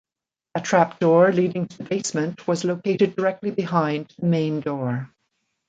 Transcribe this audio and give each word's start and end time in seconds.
A 0.55 0.61
trap 0.61 0.97
door 0.99 1.31
leading 1.31 1.67
to 1.67 1.77
the 1.77 1.83
basement 1.83 2.47
was 2.47 2.63
located 2.65 3.15
directly 3.15 3.51
behind 3.51 4.11
the 4.17 4.25
main 4.25 4.59
door. 4.59 5.11